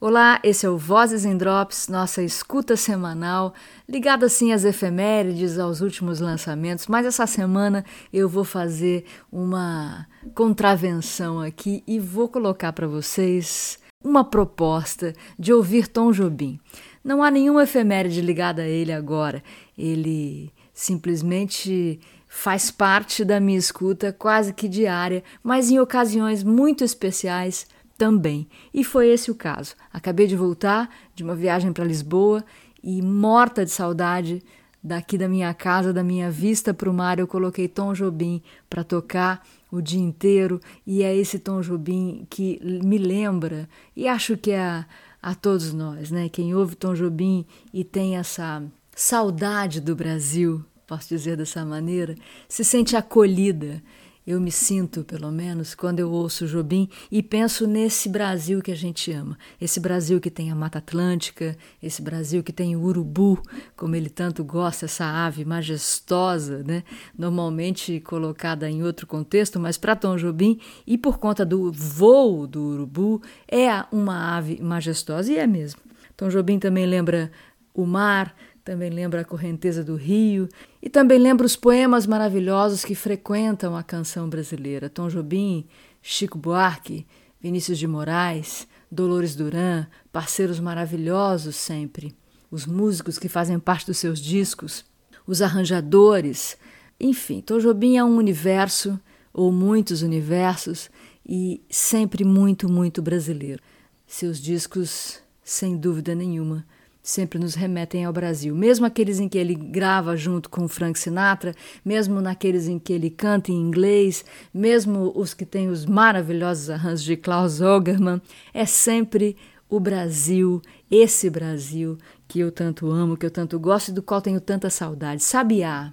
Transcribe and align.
Olá, 0.00 0.40
esse 0.42 0.66
é 0.66 0.68
o 0.68 0.76
Vozes 0.76 1.24
em 1.24 1.36
Drops, 1.36 1.86
nossa 1.86 2.20
escuta 2.20 2.76
semanal, 2.76 3.54
ligada 3.88 4.26
assim 4.26 4.52
às 4.52 4.64
efemérides, 4.64 5.56
aos 5.56 5.80
últimos 5.80 6.18
lançamentos, 6.18 6.88
mas 6.88 7.06
essa 7.06 7.28
semana 7.28 7.84
eu 8.12 8.28
vou 8.28 8.42
fazer 8.42 9.04
uma 9.30 10.08
contravenção 10.34 11.40
aqui 11.40 11.84
e 11.86 12.00
vou 12.00 12.28
colocar 12.28 12.72
para 12.72 12.88
vocês 12.88 13.78
uma 14.02 14.24
proposta 14.24 15.12
de 15.38 15.52
ouvir 15.52 15.86
Tom 15.86 16.10
Jobim. 16.10 16.58
Não 17.04 17.22
há 17.22 17.30
nenhuma 17.30 17.64
efeméride 17.64 18.20
ligada 18.20 18.62
a 18.62 18.68
ele 18.68 18.92
agora, 18.92 19.42
ele 19.76 20.52
simplesmente 20.72 22.00
faz 22.28 22.70
parte 22.70 23.24
da 23.24 23.40
minha 23.40 23.58
escuta 23.58 24.12
quase 24.12 24.52
que 24.52 24.68
diária, 24.68 25.22
mas 25.42 25.70
em 25.70 25.78
ocasiões 25.78 26.44
muito 26.44 26.84
especiais 26.84 27.66
também. 27.98 28.48
E 28.72 28.84
foi 28.84 29.08
esse 29.08 29.30
o 29.30 29.34
caso. 29.34 29.74
Acabei 29.92 30.26
de 30.26 30.36
voltar 30.36 30.88
de 31.14 31.22
uma 31.22 31.34
viagem 31.34 31.72
para 31.72 31.84
Lisboa 31.84 32.44
e, 32.82 33.02
morta 33.02 33.64
de 33.64 33.70
saudade 33.70 34.42
daqui 34.82 35.18
da 35.18 35.28
minha 35.28 35.52
casa, 35.52 35.92
da 35.92 36.02
minha 36.02 36.30
vista 36.30 36.72
para 36.72 36.88
o 36.88 36.94
mar, 36.94 37.18
eu 37.18 37.26
coloquei 37.26 37.68
Tom 37.68 37.92
Jobim 37.92 38.42
para 38.68 38.82
tocar 38.82 39.46
o 39.70 39.80
dia 39.80 40.00
inteiro 40.00 40.60
e 40.86 41.02
é 41.02 41.14
esse 41.14 41.38
Tom 41.38 41.60
Jobim 41.60 42.26
que 42.28 42.60
me 42.84 42.98
lembra 42.98 43.68
e 43.96 44.08
acho 44.08 44.36
que 44.36 44.50
é 44.50 44.60
a, 44.60 44.86
a 45.22 45.34
todos 45.34 45.72
nós, 45.72 46.10
né? 46.10 46.28
Quem 46.28 46.54
ouve 46.54 46.74
Tom 46.74 46.94
Jobim 46.94 47.44
e 47.72 47.84
tem 47.84 48.16
essa 48.16 48.62
saudade 48.94 49.80
do 49.80 49.94
Brasil, 49.94 50.64
posso 50.86 51.08
dizer 51.08 51.36
dessa 51.36 51.64
maneira, 51.64 52.14
se 52.48 52.64
sente 52.64 52.96
acolhida 52.96 53.82
eu 54.26 54.40
me 54.40 54.52
sinto, 54.52 55.02
pelo 55.02 55.30
menos, 55.30 55.74
quando 55.74 55.98
eu 55.98 56.10
ouço 56.10 56.46
Jobim 56.46 56.88
e 57.10 57.22
penso 57.22 57.66
nesse 57.66 58.08
Brasil 58.08 58.60
que 58.60 58.70
a 58.70 58.76
gente 58.76 59.10
ama. 59.10 59.38
Esse 59.60 59.80
Brasil 59.80 60.20
que 60.20 60.30
tem 60.30 60.50
a 60.50 60.54
Mata 60.54 60.78
Atlântica, 60.78 61.56
esse 61.82 62.02
Brasil 62.02 62.42
que 62.42 62.52
tem 62.52 62.76
o 62.76 62.82
urubu, 62.82 63.42
como 63.76 63.96
ele 63.96 64.10
tanto 64.10 64.44
gosta, 64.44 64.84
essa 64.84 65.06
ave 65.06 65.44
majestosa, 65.44 66.62
né? 66.62 66.84
normalmente 67.16 68.00
colocada 68.00 68.70
em 68.70 68.82
outro 68.82 69.06
contexto, 69.06 69.58
mas 69.58 69.78
para 69.78 69.96
Tom 69.96 70.16
Jobim, 70.16 70.60
e 70.86 70.98
por 70.98 71.18
conta 71.18 71.44
do 71.44 71.72
voo 71.72 72.46
do 72.46 72.60
urubu, 72.60 73.22
é 73.48 73.68
uma 73.90 74.36
ave 74.36 74.60
majestosa, 74.62 75.32
e 75.32 75.38
é 75.38 75.46
mesmo. 75.46 75.80
Tom 76.16 76.28
Jobim 76.28 76.58
também 76.58 76.84
lembra 76.84 77.30
o 77.72 77.86
mar, 77.86 78.36
também 78.62 78.90
lembra 78.90 79.22
a 79.22 79.24
correnteza 79.24 79.82
do 79.82 79.96
rio 79.96 80.48
e 80.82 80.88
também 80.88 81.18
lembra 81.18 81.46
os 81.46 81.56
poemas 81.56 82.06
maravilhosos 82.06 82.84
que 82.84 82.94
frequentam 82.94 83.76
a 83.76 83.82
canção 83.82 84.28
brasileira. 84.28 84.88
Tom 84.88 85.08
Jobim, 85.08 85.66
Chico 86.00 86.38
Buarque, 86.38 87.06
Vinícius 87.40 87.78
de 87.78 87.86
Moraes, 87.86 88.66
Dolores 88.90 89.34
Duran, 89.34 89.86
parceiros 90.12 90.58
maravilhosos 90.58 91.56
sempre. 91.56 92.14
Os 92.50 92.66
músicos 92.66 93.18
que 93.18 93.28
fazem 93.28 93.58
parte 93.58 93.86
dos 93.86 93.98
seus 93.98 94.18
discos, 94.18 94.84
os 95.26 95.42
arranjadores. 95.42 96.56
Enfim, 96.98 97.40
Tom 97.40 97.58
Jobim 97.58 97.96
é 97.96 98.04
um 98.04 98.16
universo, 98.16 98.98
ou 99.32 99.52
muitos 99.52 100.02
universos, 100.02 100.90
e 101.24 101.62
sempre 101.70 102.24
muito, 102.24 102.70
muito 102.70 103.00
brasileiro. 103.00 103.62
Seus 104.06 104.40
discos, 104.40 105.20
sem 105.44 105.76
dúvida 105.76 106.14
nenhuma, 106.14 106.66
sempre 107.02 107.38
nos 107.38 107.54
remetem 107.54 108.04
ao 108.04 108.12
Brasil. 108.12 108.54
Mesmo 108.54 108.86
aqueles 108.86 109.18
em 109.18 109.28
que 109.28 109.38
ele 109.38 109.54
grava 109.54 110.16
junto 110.16 110.50
com 110.50 110.68
Frank 110.68 110.98
Sinatra, 110.98 111.54
mesmo 111.84 112.20
naqueles 112.20 112.68
em 112.68 112.78
que 112.78 112.92
ele 112.92 113.10
canta 113.10 113.50
em 113.50 113.56
inglês, 113.56 114.24
mesmo 114.52 115.12
os 115.14 115.34
que 115.34 115.44
têm 115.44 115.68
os 115.68 115.86
maravilhosos 115.86 116.70
arranjos 116.70 117.04
de 117.04 117.16
Klaus 117.16 117.60
Ogerman, 117.60 118.20
é 118.52 118.66
sempre 118.66 119.36
o 119.68 119.78
Brasil, 119.78 120.60
esse 120.90 121.30
Brasil 121.30 121.96
que 122.26 122.40
eu 122.40 122.50
tanto 122.50 122.90
amo, 122.90 123.16
que 123.16 123.24
eu 123.24 123.30
tanto 123.30 123.58
gosto 123.58 123.88
e 123.88 123.92
do 123.92 124.02
qual 124.02 124.20
tenho 124.20 124.40
tanta 124.40 124.68
saudade. 124.68 125.22
Sabiá. 125.22 125.92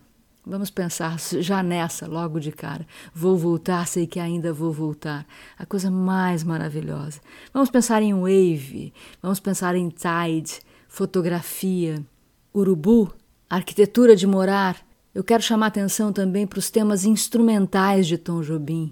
Vamos 0.50 0.70
pensar 0.70 1.20
já 1.20 1.62
nessa, 1.62 2.08
logo 2.08 2.40
de 2.40 2.54
cara. 2.54 2.88
Vou 3.14 3.36
voltar, 3.36 3.86
sei 3.86 4.08
que 4.08 4.18
ainda 4.18 4.54
vou 4.54 4.72
voltar. 4.72 5.28
A 5.60 5.66
coisa 5.66 5.92
mais 5.92 6.42
maravilhosa. 6.42 7.20
Vamos 7.54 7.70
pensar 7.70 8.02
em 8.02 8.14
Wave, 8.14 8.94
vamos 9.22 9.42
pensar 9.42 9.76
em 9.76 9.90
Tide, 9.90 10.62
fotografia, 10.98 12.04
urubu, 12.52 13.14
arquitetura 13.48 14.16
de 14.16 14.26
morar. 14.26 14.84
Eu 15.14 15.24
quero 15.24 15.44
chamar 15.44 15.68
atenção 15.68 16.12
também 16.12 16.48
para 16.48 16.58
os 16.58 16.72
temas 16.72 17.06
instrumentais 17.06 18.08
de 18.08 18.18
Tom 18.18 18.42
Jobim. 18.42 18.92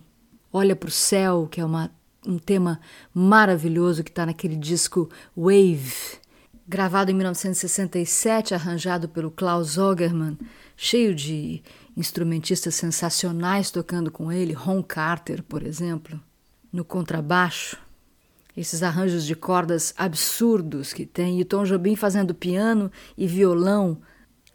Olha 0.54 0.76
para 0.76 0.88
o 0.88 0.92
céu, 0.92 1.48
que 1.50 1.60
é 1.60 1.66
uma, 1.66 1.90
um 2.24 2.38
tema 2.38 2.80
maravilhoso 3.12 4.04
que 4.04 4.12
está 4.12 4.24
naquele 4.24 4.56
disco 4.56 5.10
Wave, 5.36 6.20
gravado 6.68 7.10
em 7.10 7.16
1967, 7.16 8.54
arranjado 8.54 9.10
pelo 9.10 9.32
Klaus 9.32 9.80
Ogerman, 9.80 10.38
cheio 10.78 11.16
de 11.16 11.64
instrumentistas 11.98 12.76
sensacionais 12.76 13.72
tocando 13.72 14.12
com 14.12 14.32
ele, 14.32 14.54
Ron 14.54 14.84
Carter, 14.84 15.42
por 15.42 15.64
exemplo, 15.64 16.22
no 16.72 16.86
contrabaixo 16.86 17.84
esses 18.56 18.82
arranjos 18.82 19.26
de 19.26 19.36
cordas 19.36 19.94
absurdos 19.98 20.94
que 20.94 21.06
tem, 21.06 21.40
e 21.40 21.46
Tom 21.46 21.64
Jobim 21.64 21.96
fazendo 21.96 22.34
piano 22.34 22.92
e 23.18 23.28
violão. 23.28 24.00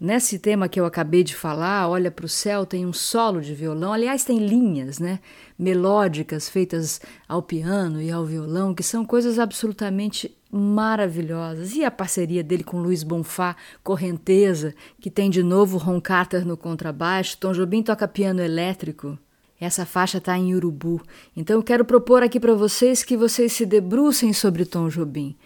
Nesse 0.01 0.39
tema 0.39 0.67
que 0.67 0.81
eu 0.81 0.87
acabei 0.87 1.23
de 1.23 1.37
falar, 1.37 1.87
Olha 1.87 2.11
para 2.11 2.25
o 2.25 2.29
Céu, 2.29 2.65
tem 2.65 2.87
um 2.87 2.93
solo 2.93 3.39
de 3.43 3.55
violão. 3.55 3.93
Aliás, 3.93 4.25
tem 4.25 4.39
linhas 4.39 4.99
né, 4.99 5.21
melódicas 5.59 6.49
feitas 6.49 7.03
ao 7.29 7.43
piano 7.43 8.01
e 8.01 8.11
ao 8.11 8.25
violão, 8.25 8.75
que 8.75 8.83
são 8.83 9.05
coisas 9.05 9.39
absolutamente 9.39 10.35
maravilhosas. 10.51 11.75
E 11.75 11.85
a 11.85 11.91
parceria 11.91 12.43
dele 12.43 12.65
com 12.65 12.81
Luiz 12.81 13.03
Bonfá, 13.03 13.55
Correnteza, 13.85 14.75
que 14.99 15.11
tem 15.11 15.29
de 15.29 15.43
novo 15.43 15.77
Ron 15.77 16.01
Carter 16.01 16.47
no 16.47 16.57
contrabaixo. 16.57 17.37
Tom 17.37 17.53
Jobim 17.53 17.83
toca 17.83 18.09
piano 18.09 18.41
elétrico. 18.41 19.19
Essa 19.61 19.85
faixa 19.85 20.19
está 20.19 20.39
em 20.39 20.55
urubu, 20.55 21.03
então 21.37 21.57
eu 21.57 21.63
quero 21.63 21.85
propor 21.85 22.23
aqui 22.23 22.41
para 22.41 22.55
vocês 22.55 23.05
que 23.05 23.17
vocês 23.17 23.53
se 23.53 23.67
debrucem 23.67 24.33
sobre 24.33 24.65
Tom 24.65 24.89
Jobim. 24.89 25.37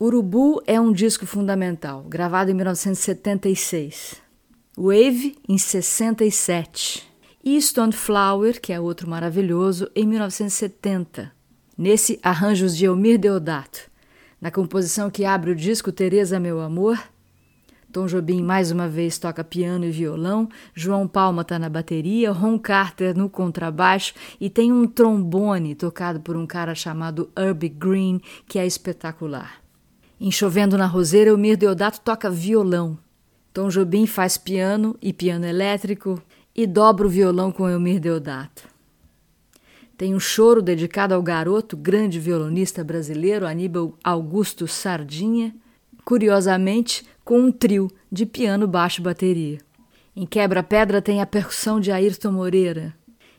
Urubu 0.00 0.62
é 0.66 0.80
um 0.80 0.92
disco 0.92 1.26
fundamental, 1.26 2.02
gravado 2.02 2.50
em 2.50 2.54
1976. 2.54 4.22
Wave, 4.76 5.36
em 5.48 5.58
67. 5.58 7.08
E 7.44 7.60
Stone 7.60 7.92
Flower, 7.92 8.60
que 8.60 8.72
é 8.72 8.80
outro 8.80 9.08
maravilhoso, 9.08 9.90
em 9.94 10.06
1970. 10.06 11.32
Nesse 11.76 12.18
Arranjos 12.22 12.76
de 12.76 12.84
Elmir 12.84 13.18
Deodato. 13.18 13.90
Na 14.40 14.50
composição 14.50 15.10
que 15.10 15.24
abre 15.24 15.50
o 15.50 15.56
disco 15.56 15.90
Teresa 15.90 16.38
Meu 16.38 16.60
Amor, 16.60 16.98
Tom 17.94 18.06
Jobim 18.06 18.42
mais 18.42 18.72
uma 18.72 18.88
vez 18.88 19.20
toca 19.20 19.44
piano 19.44 19.84
e 19.84 19.90
violão, 19.92 20.48
João 20.74 21.06
Palma 21.06 21.42
está 21.42 21.60
na 21.60 21.68
bateria, 21.68 22.32
Ron 22.32 22.58
Carter 22.58 23.16
no 23.16 23.30
contrabaixo 23.30 24.14
e 24.40 24.50
tem 24.50 24.72
um 24.72 24.84
trombone 24.84 25.76
tocado 25.76 26.18
por 26.18 26.36
um 26.36 26.44
cara 26.44 26.74
chamado 26.74 27.30
Herbie 27.38 27.68
Green, 27.68 28.20
que 28.48 28.58
é 28.58 28.66
espetacular. 28.66 29.62
Em 30.20 30.28
Chovendo 30.28 30.76
na 30.76 30.86
Roseira, 30.86 31.32
o 31.32 31.38
Mir 31.38 31.56
Deodato 31.56 32.00
toca 32.00 32.28
violão. 32.28 32.98
Tom 33.52 33.68
Jobim 33.68 34.08
faz 34.08 34.36
piano 34.36 34.96
e 35.00 35.12
piano 35.12 35.46
elétrico 35.46 36.20
e 36.52 36.66
dobra 36.66 37.06
o 37.06 37.10
violão 37.10 37.52
com 37.52 37.68
Elmir 37.68 38.00
Deodato. 38.00 38.64
Tem 39.96 40.16
um 40.16 40.20
choro 40.20 40.60
dedicado 40.60 41.14
ao 41.14 41.22
garoto, 41.22 41.76
grande 41.76 42.18
violonista 42.18 42.82
brasileiro 42.82 43.46
Aníbal 43.46 43.96
Augusto 44.02 44.66
Sardinha. 44.66 45.54
Curiosamente, 46.04 47.04
com 47.24 47.38
um 47.38 47.50
trio 47.50 47.90
de 48.12 48.26
piano, 48.26 48.66
baixo 48.66 49.00
e 49.00 49.04
bateria. 49.04 49.58
Em 50.14 50.26
Quebra-Pedra 50.26 51.00
tem 51.00 51.20
a 51.20 51.26
percussão 51.26 51.80
de 51.80 51.90
Ayrton 51.90 52.32
Moreira. 52.32 52.94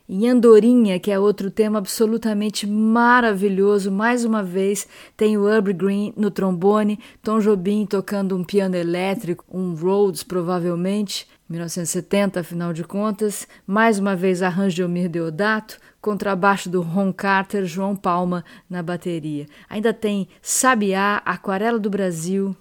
Em 0.08 0.28
Andorinha, 0.28 1.00
que 1.00 1.10
é 1.10 1.18
outro 1.18 1.50
tema 1.50 1.78
absolutamente 1.78 2.66
maravilhoso, 2.66 3.90
mais 3.90 4.24
uma 4.24 4.42
vez 4.42 4.86
tem 5.16 5.36
o 5.36 5.48
Herbie 5.48 5.72
Green 5.72 6.14
no 6.16 6.30
trombone, 6.30 6.98
Tom 7.22 7.40
Jobim 7.40 7.84
tocando 7.84 8.36
um 8.36 8.44
piano 8.44 8.76
elétrico, 8.76 9.44
um 9.50 9.74
Rhodes 9.74 10.22
provavelmente, 10.22 11.26
1970 11.48 12.40
afinal 12.40 12.72
de 12.72 12.82
contas, 12.82 13.46
mais 13.66 13.98
uma 13.98 14.16
vez 14.16 14.42
arranjo 14.42 14.74
de 14.74 14.82
Omir 14.82 15.08
Deodato, 15.08 15.78
contrabaixo 16.00 16.68
do 16.68 16.82
Ron 16.82 17.12
Carter, 17.12 17.64
João 17.64 17.94
Palma 17.94 18.44
na 18.68 18.82
bateria. 18.82 19.46
Ainda 19.68 19.92
tem 19.94 20.28
Sabiá, 20.42 21.22
Aquarela 21.24 21.78
do 21.78 21.88
Brasil, 21.88 22.56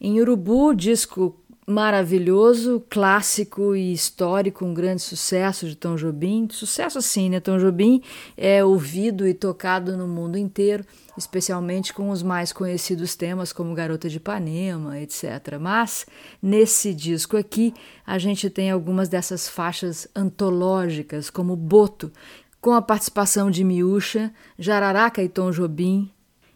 em 0.00 0.20
Urubu, 0.20 0.74
disco 0.74 1.41
maravilhoso, 1.66 2.84
clássico 2.90 3.74
e 3.74 3.92
histórico, 3.92 4.64
um 4.64 4.74
grande 4.74 5.02
sucesso 5.02 5.66
de 5.66 5.76
Tom 5.76 5.94
Jobim. 5.96 6.48
Sucesso 6.50 7.00
sim, 7.00 7.30
né? 7.30 7.40
Tom 7.40 7.58
Jobim 7.58 8.02
é 8.36 8.64
ouvido 8.64 9.26
e 9.26 9.32
tocado 9.32 9.96
no 9.96 10.08
mundo 10.08 10.36
inteiro, 10.36 10.84
especialmente 11.16 11.92
com 11.92 12.10
os 12.10 12.22
mais 12.22 12.52
conhecidos 12.52 13.14
temas 13.14 13.52
como 13.52 13.74
Garota 13.74 14.08
de 14.08 14.16
Ipanema, 14.16 14.98
etc. 14.98 15.58
Mas 15.60 16.04
nesse 16.42 16.92
disco 16.92 17.36
aqui 17.36 17.72
a 18.04 18.18
gente 18.18 18.50
tem 18.50 18.70
algumas 18.70 19.08
dessas 19.08 19.48
faixas 19.48 20.08
antológicas, 20.16 21.30
como 21.30 21.54
Boto, 21.54 22.10
com 22.60 22.72
a 22.72 22.82
participação 22.82 23.50
de 23.50 23.64
Miúcha, 23.64 24.32
Jararaca 24.58 25.22
e 25.22 25.28
Tom 25.28 25.50
Jobim, 25.50 26.10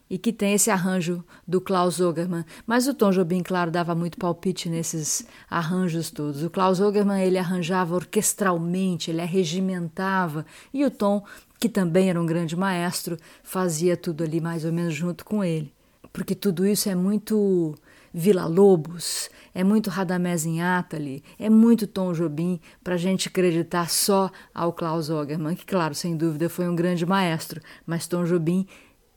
e 0.09 0.19
que 0.19 0.33
tem 0.33 0.55
esse 0.55 0.71
arranjo 0.71 1.25
do 1.47 1.61
Klaus 1.61 2.01
Ogerman. 2.01 2.45
Mas 2.67 2.87
o 2.87 2.95
Tom 2.95 3.11
Jobim, 3.11 3.43
claro, 3.43 3.71
dava 3.71 3.95
muito 3.95 4.19
palpite 4.19 4.69
nesses 4.69 5.27
arranjos 5.51 6.11
todos. 6.11 6.43
O 6.43 6.51
Klaus 6.51 6.81
Ogerman, 6.81 7.23
ele 7.23 7.39
arranjava 7.39 7.95
orquestralmente, 7.95 9.11
ele 9.11 9.21
arregimentava, 9.21 10.47
e 10.73 10.85
o 10.85 10.91
Tom, 10.91 11.25
que 11.59 11.69
também 11.69 12.11
era 12.11 12.21
um 12.21 12.27
grande 12.27 12.57
maestro, 12.57 13.17
fazia 13.43 13.97
tudo 13.97 14.23
ali 14.23 14.41
mais 14.41 14.65
ou 14.65 14.73
menos 14.73 14.95
junto 14.95 15.25
com 15.25 15.43
ele. 15.43 15.73
Porque 16.13 16.35
tudo 16.35 16.67
isso 16.67 16.89
é 16.89 16.95
muito 16.95 17.75
Vila 18.19 18.47
Lobos, 18.47 19.29
é 19.55 19.63
muito 19.63 19.91
Radamés 19.91 20.47
Atali, 20.47 21.23
é 21.39 21.51
muito 21.51 21.87
Tom 21.87 22.15
Jobim 22.15 22.59
para 22.83 22.95
a 22.95 22.97
gente 22.97 23.29
acreditar 23.29 23.91
só 23.91 24.31
ao 24.55 24.73
Klaus 24.73 25.11
Ogerman, 25.11 25.55
que, 25.55 25.67
claro, 25.67 25.95
sem 25.95 26.17
dúvida 26.17 26.49
foi 26.49 26.67
um 26.67 26.75
grande 26.75 27.05
maestro, 27.05 27.61
mas 27.85 28.07
Tom 28.07 28.25
Jobim 28.25 28.67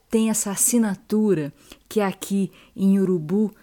tem 0.09 0.29
essa 0.29 0.51
assinatura 0.51 1.53
que 1.87 2.01
aqui 2.01 2.51
em 2.75 2.99
Urubu 2.99 3.53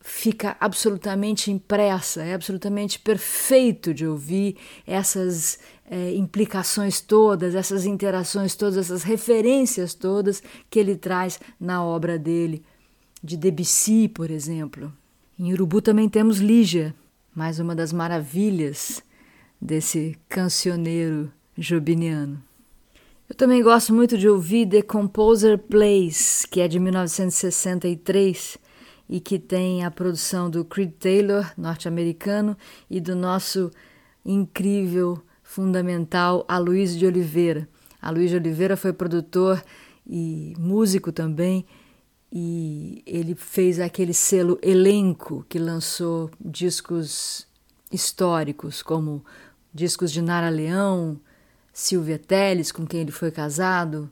fica 0.00 0.56
absolutamente 0.58 1.50
impressa, 1.50 2.22
é 2.22 2.34
absolutamente 2.34 2.98
perfeito 2.98 3.94
de 3.94 4.06
ouvir 4.06 4.56
essas 4.86 5.58
é, 5.88 6.14
implicações 6.14 7.00
todas, 7.00 7.54
essas 7.54 7.84
interações 7.84 8.54
todas, 8.54 8.76
essas 8.76 9.04
referências 9.04 9.94
todas 9.94 10.42
que 10.68 10.78
ele 10.78 10.96
traz 10.96 11.38
na 11.58 11.84
obra 11.84 12.18
dele, 12.18 12.64
de 13.22 13.36
Debussy, 13.36 14.08
por 14.08 14.30
exemplo. 14.30 14.92
Em 15.38 15.52
Urubu 15.52 15.80
também 15.80 16.08
temos 16.08 16.38
Lígia, 16.38 16.94
mais 17.34 17.60
uma 17.60 17.74
das 17.74 17.92
maravilhas 17.92 19.02
desse 19.60 20.18
cancioneiro 20.28 21.32
jobiniano. 21.56 22.42
Eu 23.32 23.36
também 23.36 23.62
gosto 23.62 23.94
muito 23.94 24.18
de 24.18 24.28
ouvir 24.28 24.68
The 24.68 24.82
Composer 24.82 25.56
Plays, 25.56 26.44
que 26.50 26.60
é 26.60 26.68
de 26.68 26.78
1963 26.78 28.58
e 29.08 29.20
que 29.20 29.38
tem 29.38 29.86
a 29.86 29.90
produção 29.90 30.50
do 30.50 30.62
Creed 30.66 30.92
Taylor, 31.00 31.50
norte-americano, 31.56 32.54
e 32.90 33.00
do 33.00 33.16
nosso 33.16 33.70
incrível, 34.22 35.18
fundamental 35.42 36.44
Aloysio 36.46 36.98
de 36.98 37.06
Oliveira. 37.06 37.66
Aloysio 38.02 38.38
de 38.38 38.48
Oliveira 38.48 38.76
foi 38.76 38.92
produtor 38.92 39.64
e 40.06 40.52
músico 40.58 41.10
também, 41.10 41.64
e 42.30 43.02
ele 43.06 43.34
fez 43.34 43.80
aquele 43.80 44.12
selo 44.12 44.58
Elenco, 44.60 45.42
que 45.48 45.58
lançou 45.58 46.30
discos 46.38 47.46
históricos, 47.90 48.82
como 48.82 49.24
discos 49.72 50.12
de 50.12 50.20
Nara 50.20 50.50
Leão, 50.50 51.18
Silvia 51.72 52.18
Teles, 52.18 52.70
com 52.70 52.86
quem 52.86 53.00
ele 53.00 53.12
foi 53.12 53.30
casado. 53.30 54.10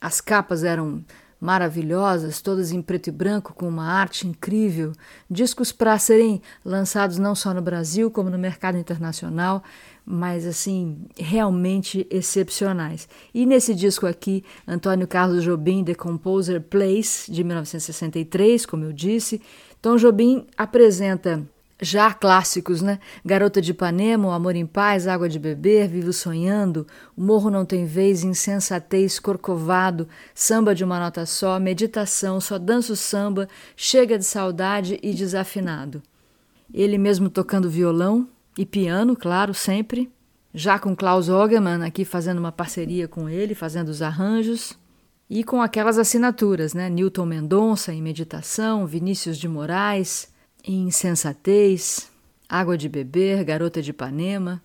As 0.00 0.20
capas 0.20 0.64
eram 0.64 1.04
maravilhosas, 1.40 2.40
todas 2.40 2.72
em 2.72 2.80
preto 2.80 3.08
e 3.08 3.12
branco, 3.12 3.52
com 3.54 3.68
uma 3.68 3.86
arte 3.86 4.26
incrível, 4.26 4.92
discos 5.30 5.70
para 5.70 5.98
serem 5.98 6.40
lançados 6.64 7.18
não 7.18 7.34
só 7.34 7.52
no 7.52 7.60
Brasil, 7.60 8.10
como 8.10 8.30
no 8.30 8.38
mercado 8.38 8.78
internacional, 8.78 9.62
mas 10.04 10.46
assim, 10.46 11.06
realmente 11.16 12.06
excepcionais. 12.10 13.08
E 13.34 13.44
nesse 13.44 13.74
disco 13.74 14.06
aqui, 14.06 14.44
Antônio 14.66 15.06
Carlos 15.06 15.44
Jobim, 15.44 15.84
The 15.84 15.94
Composer 15.94 16.60
Plays, 16.60 17.26
de 17.28 17.44
1963, 17.44 18.64
como 18.64 18.84
eu 18.84 18.92
disse, 18.92 19.42
Tom 19.82 19.96
Jobim 19.96 20.46
apresenta 20.56 21.46
já 21.80 22.12
clássicos, 22.12 22.80
né? 22.80 22.98
Garota 23.24 23.60
de 23.60 23.72
Ipanema, 23.72 24.28
O 24.28 24.30
Amor 24.30 24.56
em 24.56 24.64
Paz, 24.64 25.06
Água 25.06 25.28
de 25.28 25.38
Beber, 25.38 25.88
Vivo 25.88 26.12
Sonhando, 26.12 26.86
O 27.16 27.22
Morro 27.22 27.50
Não 27.50 27.64
Tem 27.64 27.84
Vez, 27.84 28.24
Insensatez, 28.24 29.18
Corcovado, 29.18 30.08
Samba 30.34 30.74
de 30.74 30.84
uma 30.84 30.98
Nota 30.98 31.26
Só, 31.26 31.58
Meditação, 31.60 32.40
Só 32.40 32.58
Danço 32.58 32.96
Samba, 32.96 33.48
Chega 33.76 34.18
de 34.18 34.24
Saudade 34.24 34.98
e 35.02 35.12
Desafinado. 35.12 36.02
Ele 36.72 36.98
mesmo 36.98 37.28
tocando 37.28 37.70
violão 37.70 38.28
e 38.56 38.64
piano, 38.64 39.14
claro, 39.14 39.52
sempre. 39.52 40.10
Já 40.54 40.78
com 40.78 40.96
Klaus 40.96 41.28
Ogerman 41.28 41.84
aqui 41.84 42.04
fazendo 42.04 42.38
uma 42.38 42.50
parceria 42.50 43.06
com 43.06 43.28
ele, 43.28 43.54
fazendo 43.54 43.88
os 43.88 44.00
arranjos. 44.00 44.72
E 45.28 45.44
com 45.44 45.60
aquelas 45.60 45.98
assinaturas, 45.98 46.72
né? 46.72 46.88
Newton 46.88 47.26
Mendonça 47.26 47.92
em 47.92 48.00
Meditação, 48.00 48.86
Vinícius 48.86 49.36
de 49.36 49.48
Moraes, 49.48 50.28
Insensatez, 50.66 52.10
Água 52.48 52.76
de 52.76 52.88
Beber, 52.88 53.44
Garota 53.44 53.80
de 53.80 53.90
Ipanema, 53.90 54.62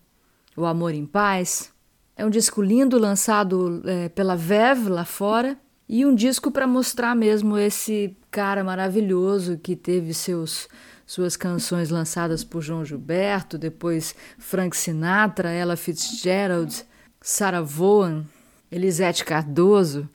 O 0.57 0.65
Amor 0.65 0.93
em 0.93 1.05
Paz. 1.05 1.71
É 2.15 2.25
um 2.25 2.29
disco 2.29 2.61
lindo 2.61 2.97
lançado 2.97 3.81
é, 3.85 4.09
pela 4.09 4.35
Vev 4.35 4.87
lá 4.87 5.05
fora 5.05 5.57
e 5.87 6.05
um 6.05 6.15
disco 6.15 6.51
para 6.51 6.65
mostrar 6.65 7.15
mesmo 7.15 7.57
esse 7.57 8.15
cara 8.31 8.63
maravilhoso 8.63 9.57
que 9.57 9.75
teve 9.75 10.13
seus 10.13 10.67
suas 11.05 11.35
canções 11.35 11.89
lançadas 11.89 12.41
por 12.41 12.61
João 12.61 12.85
Gilberto, 12.85 13.57
depois 13.57 14.15
Frank 14.37 14.77
Sinatra, 14.77 15.49
Ella 15.49 15.75
Fitzgerald, 15.75 16.85
Sarah 17.19 17.61
Vaughan, 17.61 18.23
Elisete 18.71 19.25
Cardoso, 19.25 20.07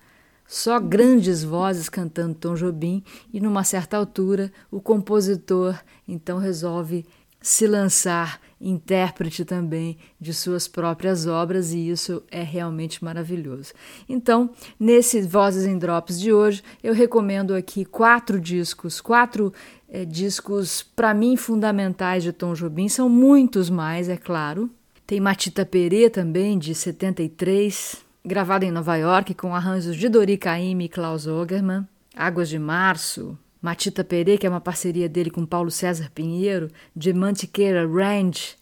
só 0.46 0.78
grandes 0.78 1.42
vozes 1.42 1.88
cantando 1.88 2.34
Tom 2.34 2.54
Jobim 2.54 3.02
e 3.32 3.40
numa 3.40 3.64
certa 3.64 3.96
altura 3.96 4.52
o 4.70 4.80
compositor 4.80 5.78
então 6.06 6.38
resolve 6.38 7.04
se 7.40 7.66
lançar 7.66 8.40
intérprete 8.60 9.44
também 9.44 9.98
de 10.20 10.32
suas 10.32 10.66
próprias 10.66 11.26
obras 11.26 11.72
e 11.72 11.88
isso 11.90 12.22
é 12.30 12.42
realmente 12.42 13.04
maravilhoso. 13.04 13.72
Então, 14.08 14.50
nesse 14.80 15.20
Vozes 15.22 15.64
em 15.64 15.78
Drops 15.78 16.18
de 16.18 16.32
hoje, 16.32 16.62
eu 16.82 16.94
recomendo 16.94 17.54
aqui 17.54 17.84
quatro 17.84 18.40
discos, 18.40 19.00
quatro 19.00 19.52
é, 19.88 20.04
discos 20.04 20.82
para 20.82 21.14
mim 21.14 21.36
fundamentais 21.36 22.22
de 22.22 22.32
Tom 22.32 22.54
Jobim, 22.54 22.88
são 22.88 23.08
muitos 23.08 23.70
mais, 23.70 24.08
é 24.08 24.16
claro. 24.16 24.70
Tem 25.06 25.20
Matita 25.20 25.64
Perê 25.64 26.10
também, 26.10 26.58
de 26.58 26.74
73, 26.74 28.04
gravado 28.26 28.64
em 28.64 28.72
Nova 28.72 28.96
York 28.96 29.34
com 29.34 29.54
arranjos 29.54 29.96
de 29.96 30.08
Dori 30.08 30.36
Caymmi 30.36 30.86
e 30.86 30.88
Klaus 30.88 31.28
Ogerman. 31.28 31.86
Águas 32.14 32.48
de 32.48 32.58
Março, 32.58 33.38
Matita 33.62 34.02
Perê, 34.02 34.36
que 34.36 34.46
é 34.46 34.50
uma 34.50 34.60
parceria 34.60 35.08
dele 35.08 35.30
com 35.30 35.46
Paulo 35.46 35.70
César 35.70 36.10
Pinheiro, 36.12 36.68
de 36.94 37.12
Mantiqueira 37.12 37.86
Ranch, 37.86 38.56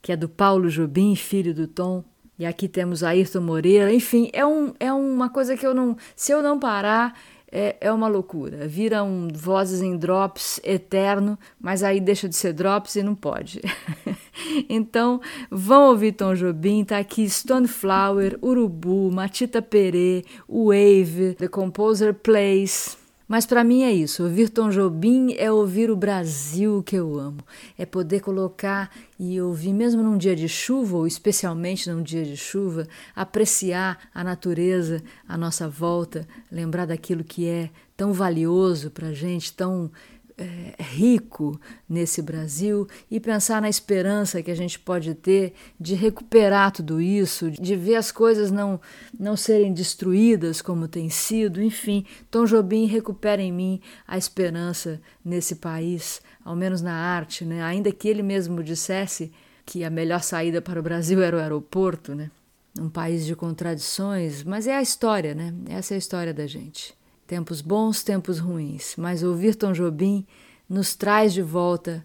que 0.00 0.12
é 0.12 0.16
do 0.16 0.28
Paulo 0.28 0.70
Jobim, 0.70 1.16
filho 1.16 1.52
do 1.52 1.66
Tom. 1.66 2.04
E 2.38 2.46
aqui 2.46 2.68
temos 2.68 3.02
Ayrton 3.02 3.40
Moreira. 3.40 3.92
Enfim, 3.92 4.30
é, 4.32 4.46
um, 4.46 4.72
é 4.78 4.92
uma 4.92 5.28
coisa 5.28 5.56
que 5.56 5.66
eu 5.66 5.74
não. 5.74 5.96
Se 6.14 6.30
eu 6.30 6.40
não 6.40 6.60
parar, 6.60 7.18
é, 7.50 7.76
é 7.80 7.90
uma 7.90 8.06
loucura. 8.06 8.68
Vira 8.68 9.02
um 9.02 9.26
vozes 9.34 9.80
em 9.80 9.96
drops 9.96 10.60
eterno, 10.62 11.36
mas 11.60 11.82
aí 11.82 11.98
deixa 12.00 12.28
de 12.28 12.36
ser 12.36 12.52
drops 12.52 12.94
e 12.94 13.02
não 13.02 13.16
pode. 13.16 13.60
então, 14.68 15.20
vão 15.50 15.90
ouvir 15.90 16.12
Tom 16.12 16.34
Jobim, 16.34 16.84
tá 16.84 16.98
aqui 16.98 17.28
Stoneflower, 17.28 18.38
Urubu, 18.42 19.10
Matita 19.10 19.62
Perê, 19.62 20.24
Wave, 20.48 21.34
The 21.38 21.48
Composer 21.48 22.14
Plays. 22.14 22.96
Mas 23.28 23.44
para 23.44 23.62
mim 23.62 23.82
é 23.82 23.92
isso. 23.92 24.22
Ouvir 24.22 24.48
Tom 24.48 24.70
Jobim 24.70 25.34
é 25.36 25.52
ouvir 25.52 25.90
o 25.90 25.96
Brasil 25.96 26.82
que 26.82 26.96
eu 26.96 27.18
amo. 27.18 27.40
É 27.76 27.84
poder 27.84 28.20
colocar 28.20 28.90
e 29.20 29.38
ouvir, 29.38 29.74
mesmo 29.74 30.02
num 30.02 30.16
dia 30.16 30.34
de 30.34 30.48
chuva, 30.48 30.96
ou 30.96 31.06
especialmente 31.06 31.90
num 31.90 32.02
dia 32.02 32.24
de 32.24 32.38
chuva, 32.38 32.88
apreciar 33.14 33.98
a 34.14 34.24
natureza 34.24 35.02
à 35.28 35.36
nossa 35.36 35.68
volta, 35.68 36.26
lembrar 36.50 36.86
daquilo 36.86 37.22
que 37.22 37.46
é 37.46 37.68
tão 37.94 38.14
valioso 38.14 38.90
para 38.90 39.12
gente, 39.12 39.52
tão 39.52 39.90
é, 40.38 40.80
rico 40.80 41.60
nesse 41.88 42.22
Brasil 42.22 42.86
e 43.10 43.18
pensar 43.18 43.60
na 43.60 43.68
esperança 43.68 44.42
que 44.42 44.50
a 44.50 44.54
gente 44.54 44.78
pode 44.78 45.12
ter 45.14 45.52
de 45.78 45.94
recuperar 45.94 46.70
tudo 46.70 47.00
isso, 47.00 47.50
de 47.50 47.74
ver 47.74 47.96
as 47.96 48.12
coisas 48.12 48.50
não, 48.50 48.80
não 49.18 49.36
serem 49.36 49.72
destruídas 49.72 50.62
como 50.62 50.86
tem 50.86 51.10
sido. 51.10 51.60
Enfim, 51.60 52.06
Tom 52.30 52.44
Jobim 52.44 52.86
recupera 52.86 53.42
em 53.42 53.52
mim 53.52 53.80
a 54.06 54.16
esperança 54.16 55.00
nesse 55.24 55.56
país, 55.56 56.22
ao 56.44 56.54
menos 56.54 56.80
na 56.80 56.94
arte, 56.94 57.44
né? 57.44 57.62
ainda 57.62 57.90
que 57.90 58.08
ele 58.08 58.22
mesmo 58.22 58.62
dissesse 58.62 59.32
que 59.66 59.82
a 59.82 59.90
melhor 59.90 60.22
saída 60.22 60.62
para 60.62 60.78
o 60.78 60.82
Brasil 60.82 61.20
era 61.20 61.36
o 61.36 61.40
aeroporto, 61.40 62.14
né? 62.14 62.30
um 62.78 62.88
país 62.88 63.26
de 63.26 63.34
contradições, 63.34 64.44
mas 64.44 64.68
é 64.68 64.76
a 64.76 64.82
história, 64.82 65.34
né? 65.34 65.52
Essa 65.68 65.94
é 65.94 65.96
a 65.96 65.98
história 65.98 66.32
da 66.32 66.46
gente. 66.46 66.96
Tempos 67.28 67.60
bons, 67.60 68.02
tempos 68.02 68.38
ruins, 68.38 68.94
mas 68.96 69.22
ouvir 69.22 69.54
Tom 69.54 69.74
Jobim 69.74 70.26
nos 70.66 70.96
traz 70.96 71.34
de 71.34 71.42
volta 71.42 72.02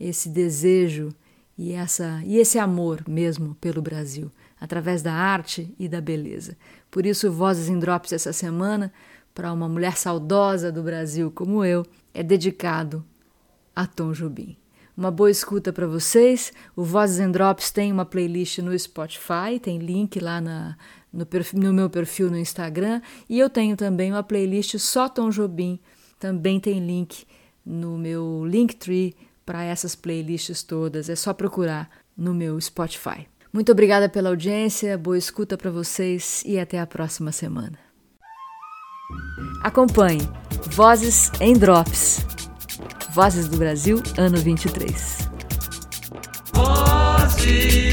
esse 0.00 0.30
desejo 0.30 1.10
e, 1.58 1.74
essa, 1.74 2.22
e 2.24 2.38
esse 2.38 2.58
amor 2.58 3.04
mesmo 3.06 3.54
pelo 3.56 3.82
Brasil, 3.82 4.32
através 4.58 5.02
da 5.02 5.12
arte 5.12 5.74
e 5.78 5.86
da 5.86 6.00
beleza. 6.00 6.56
Por 6.90 7.04
isso, 7.04 7.30
Vozes 7.30 7.68
em 7.68 7.78
Drops 7.78 8.14
essa 8.14 8.32
semana, 8.32 8.90
para 9.34 9.52
uma 9.52 9.68
mulher 9.68 9.94
saudosa 9.94 10.72
do 10.72 10.82
Brasil 10.82 11.30
como 11.30 11.62
eu, 11.62 11.84
é 12.14 12.22
dedicado 12.22 13.04
a 13.74 13.86
Tom 13.86 14.12
Jobim. 14.12 14.56
Uma 14.96 15.10
boa 15.10 15.30
escuta 15.30 15.72
para 15.72 15.86
vocês. 15.86 16.52
O 16.74 16.82
Vozes 16.82 17.20
and 17.20 17.30
Drops 17.30 17.70
tem 17.70 17.92
uma 17.92 18.06
playlist 18.06 18.58
no 18.58 18.76
Spotify, 18.78 19.60
tem 19.60 19.78
link 19.78 20.18
lá 20.18 20.40
na, 20.40 20.76
no, 21.12 21.26
perfil, 21.26 21.60
no 21.60 21.72
meu 21.72 21.90
perfil 21.90 22.30
no 22.30 22.38
Instagram. 22.38 23.02
E 23.28 23.38
eu 23.38 23.50
tenho 23.50 23.76
também 23.76 24.10
uma 24.10 24.22
playlist 24.22 24.78
só 24.78 25.08
Tom 25.08 25.28
Jobim, 25.28 25.78
também 26.18 26.58
tem 26.58 26.84
link 26.84 27.26
no 27.64 27.98
meu 27.98 28.44
Linktree 28.46 29.14
para 29.44 29.62
essas 29.64 29.94
playlists 29.94 30.62
todas. 30.62 31.10
É 31.10 31.16
só 31.16 31.34
procurar 31.34 31.90
no 32.16 32.32
meu 32.32 32.58
Spotify. 32.60 33.26
Muito 33.52 33.72
obrigada 33.72 34.08
pela 34.08 34.30
audiência, 34.30 34.96
boa 34.96 35.16
escuta 35.16 35.56
para 35.56 35.70
vocês 35.70 36.42
e 36.46 36.58
até 36.58 36.80
a 36.80 36.86
próxima 36.86 37.32
semana. 37.32 37.78
Acompanhe 39.62 40.20
Vozes 40.70 41.30
em 41.40 41.54
Drops. 41.54 42.35
Vozes 43.16 43.48
do 43.48 43.56
Brasil, 43.56 44.02
ano 44.18 44.36
23. 44.36 45.26
Vozes. 46.52 47.85